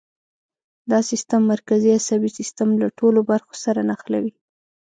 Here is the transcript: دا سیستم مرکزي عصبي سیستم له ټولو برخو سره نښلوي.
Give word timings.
دا 0.91 0.99
سیستم 1.09 1.41
مرکزي 1.53 1.89
عصبي 1.99 2.29
سیستم 2.39 2.69
له 2.81 2.87
ټولو 2.99 3.19
برخو 3.29 3.53
سره 3.63 3.81
نښلوي. 3.89 4.33